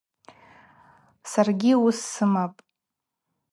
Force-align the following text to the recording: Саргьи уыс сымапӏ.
Саргьи 1.31 1.73
уыс 1.83 1.99
сымапӏ. 2.13 2.59